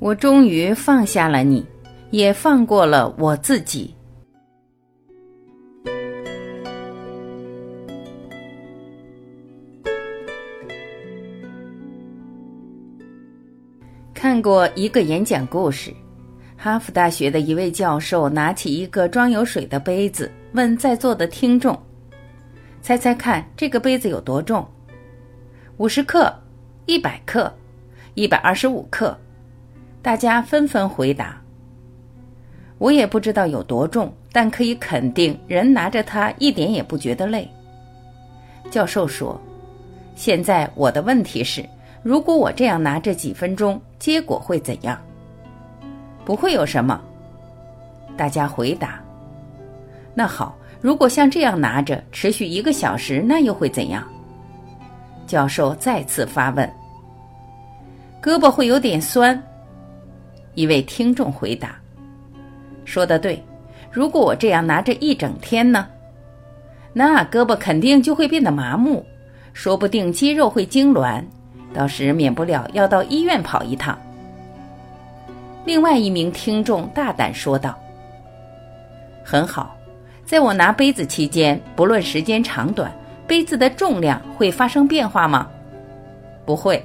[0.00, 1.66] 我终于放下了你，
[2.10, 3.92] 也放过了我自己。
[14.14, 15.92] 看过一个演讲故事，
[16.56, 21.76] 哈佛大学的一位教授拿起一个装有水的杯子，问在座的听众
[22.80, 24.64] ：“猜猜看，这个杯子有多重？
[25.78, 26.32] 五十克、
[26.86, 27.52] 一百克、
[28.14, 29.18] 一百二十五克？”
[30.08, 31.38] 大家纷纷回答
[32.80, 37.46] ：“我也不知道有多重，但可以肯定，人拿着它一点也不觉得累。”
[38.72, 39.38] 教授说
[40.16, 41.62] ：“现在我的问题是，
[42.02, 44.98] 如果我这样拿着几分钟，结果会怎样
[46.24, 46.98] ？”“不会有什么。”
[48.16, 48.98] 大家回答。
[50.16, 54.02] “那好，如果像这样拿着持续一个小时，那又会怎样？”
[55.28, 56.66] 教授再次发问。
[58.22, 59.38] “胳膊会有点酸。”
[60.58, 61.76] 一位听众回答
[62.84, 63.40] ：“说的对，
[63.92, 65.86] 如果我这样拿着一整天呢，
[66.92, 69.06] 那胳膊肯定就会变得麻木，
[69.52, 71.22] 说不定肌肉会痉挛，
[71.72, 73.96] 到时免不了要到医院跑一趟。”
[75.64, 77.78] 另外一名听众大胆说道
[79.24, 79.76] ：“很好，
[80.24, 82.90] 在我拿杯子期间，不论时间长短，
[83.28, 85.48] 杯子的重量会发生变化吗？
[86.44, 86.84] 不会。”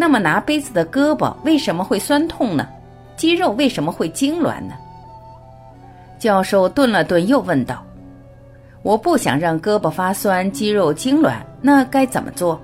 [0.00, 2.68] 那么拿杯子的胳膊为什么会酸痛呢？
[3.16, 4.74] 肌肉为什么会痉挛呢？
[6.20, 7.84] 教授顿了顿，又问道
[8.84, 12.60] ：“我不想让胳膊发酸、肌肉痉挛，那该怎么做？”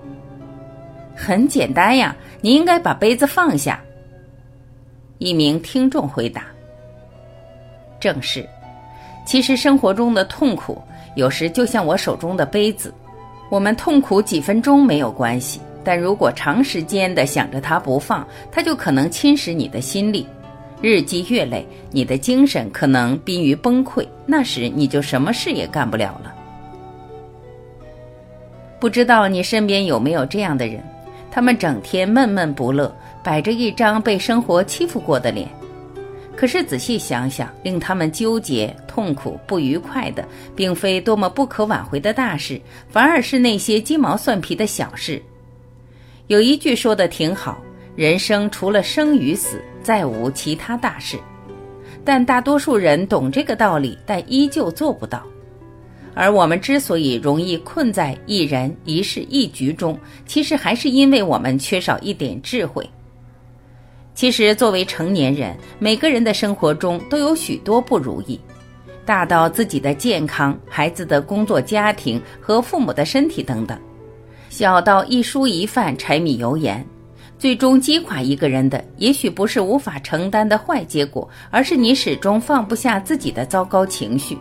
[1.13, 3.81] 很简单呀，你应该把杯子放下。
[5.19, 6.45] 一名听众回答
[7.99, 8.49] ：“正是，
[9.27, 10.81] 其实生活中的痛苦
[11.17, 12.95] 有时就像我手中的杯子，
[13.51, 20.27] 我们痛苦几分钟没有关系。”但如果长时间的想着它不放，它就可能侵蚀你的心力，
[20.81, 26.35] 日积月累，你的精神可能濒于崩溃，那时你就什么事也干不了了。
[28.81, 30.83] 不知道你身边有没有这样的人？
[31.31, 35.49] 他们整天闷闷不乐，摆着一张被生活欺负过的脸。
[36.37, 45.23] 可是仔细想想，令他们纠结、痛苦、不愉快的，并非多么不可挽回的大事，反而是那些鸡毛蒜皮的小事。
[46.27, 47.63] 有一句说的挺好，
[47.95, 51.19] 人生除了生与死，再无其他大事。
[52.03, 55.23] 但大多数人懂这个道理，但依旧做不到。
[56.15, 62.89] 而我们之所以容易困在一人一事一局中，其实还是因为我们缺少一点智慧。
[64.15, 68.41] 其实，作为成年人，每个人的生活中都有许多不如意，
[69.05, 73.79] 大到自己的健康、孩子的工作、家庭和父母的身体等等。
[74.57, 76.87] 小到一蔬一饭、柴米油盐，
[77.41, 84.39] 最终击垮一个人的，也许不是无法承担的坏结果，而是你始终放不下自己的糟糕情绪。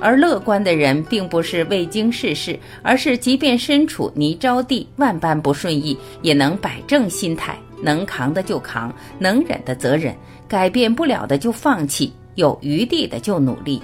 [0.00, 10.12] 而乐观的人，并不是未经世事，而是即便身处泥沼地、万般不顺意，也能摆正心态，能扛的就扛，能忍的则忍，
[10.48, 13.80] 改变不了的就放弃，有余地的就努力。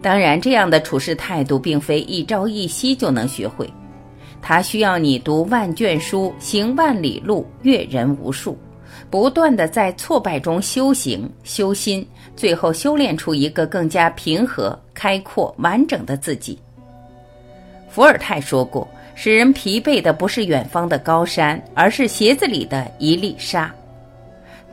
[0.00, 3.68] 当然，这样的处事态度，并非一朝一夕就能学会。
[4.46, 8.58] 他需要你读万卷书，行万里路，阅人无数，
[9.08, 12.06] 不断的在挫败中修行修心，
[12.36, 16.58] 最后修炼出一个更加平和、开阔、完整的自己。
[17.88, 23.74] 伏尔泰说过：“使人疲惫的不是远方的高山，而是鞋子里的一粒沙。”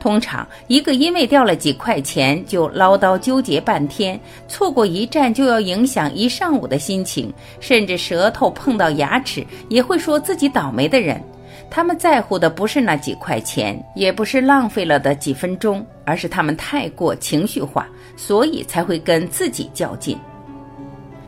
[0.00, 11.22] 通常，一个因为掉了几块钱就唠叨纠结半天，错过一站就要影响一上午的心情，甚至舌头碰到牙齿也会说自己倒霉的人，
[11.70, 20.18] 他们在乎的不是那几块钱，也不是浪费了的几分钟，而是他们太过情绪化，所以才会跟自己较劲。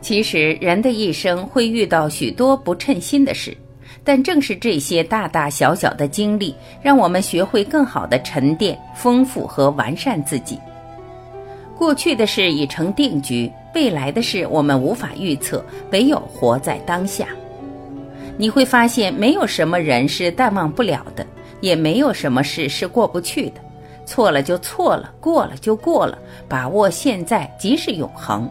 [0.01, 3.55] 其实，人的一生会遇到许多不称心的事。
[4.05, 10.59] 但正是这些大大小小的经历，让我们学会更好的沉淀、丰富和完善自己。
[11.75, 17.27] 过去的事已成定局，未来的事我们无法预测，唯有活在当下。
[18.37, 21.25] 你会发现，没有什么人是淡忘不了的，
[21.59, 23.61] 也没有什么事是过不去的。
[24.05, 28.47] 错了就错了，过了就过了，把握现在即是永恒。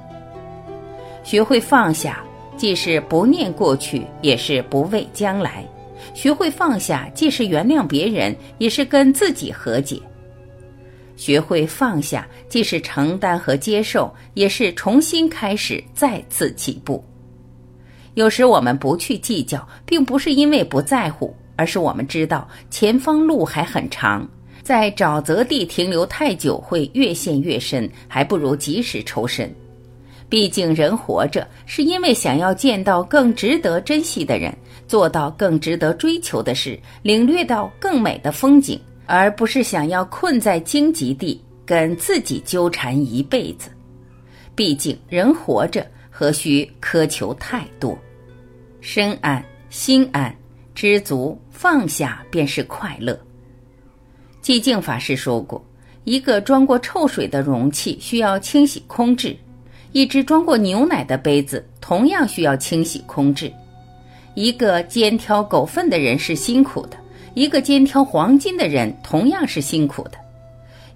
[1.23, 2.23] 学会放下。
[2.57, 5.65] 既是不念过去，也是不畏将来；
[6.15, 9.99] 学会放下，既是原谅别人，也是跟自己和解；
[11.17, 17.05] 学会放下，既是承担和接受，也是重新开始，再次起步。
[18.15, 24.27] 有时我们不去计较，并不是因为不在乎，而是我们知道前方路还很长，
[24.63, 29.53] 在沼泽地停留太久会越陷越深，还不如及时抽身。
[30.29, 34.53] 毕竟人活着是因为想要见到更值得珍惜的人，
[34.89, 43.71] 做到更值得追求的事，领略到更美的风景，而不是想要困在荆棘地跟自己纠缠一辈子。
[44.57, 47.97] 毕竟人活着何须苛求太多？
[48.81, 50.35] 身安心安，
[50.75, 53.19] 知足放下便是快乐。
[54.43, 55.65] 寂静法师说过
[56.05, 59.37] ：“一个装过臭水的容器需要清洗空置，
[59.95, 63.51] 一只装过牛奶的杯子同样需要清洗空置。
[64.35, 66.97] 一个肩挑狗粪的人是辛苦的，
[67.35, 70.19] 一个肩挑黄金的人同样是辛苦的。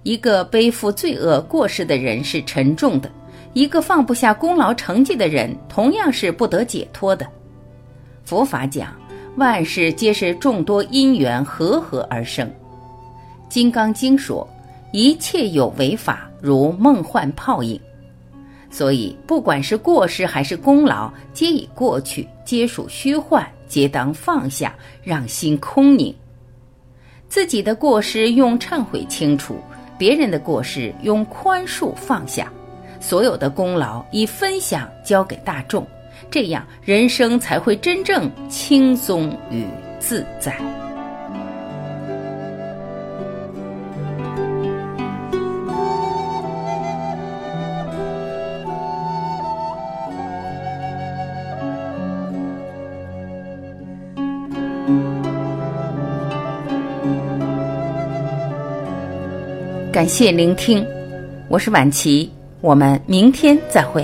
[0.03, 3.09] 一个背负罪恶过失的人是沉重的，
[3.53, 7.25] 一个放不下功劳成绩的人同样是不得解脱的。
[8.25, 8.93] 佛法讲，
[9.37, 12.45] 万事皆是众多因缘合合而生。”
[13.47, 14.45] 《金刚经》说
[14.91, 17.79] ：“一切有为法，如梦幻泡影。”
[18.69, 26.13] 所以，不管是过失还是功劳，皆已过去，皆属虚幻，皆当放下，让心空宁。
[27.27, 29.55] 自己的过失用忏悔清除，
[29.97, 32.51] 别人的过失用宽恕放下，
[32.99, 35.85] 所有的功劳以分享交给大众，
[36.31, 39.65] 这样人生才会真正轻松与
[39.99, 40.88] 自在。
[59.99, 60.87] 感谢聆听，
[61.49, 62.31] 我是晚琪，
[62.61, 64.01] 我们明天再会。